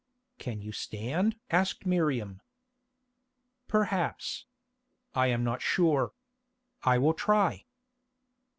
[0.39, 2.41] "Can you stand?" asked Miriam.
[3.67, 4.47] "Perhaps.
[5.13, 6.13] I am not sure.
[6.81, 7.65] I will try."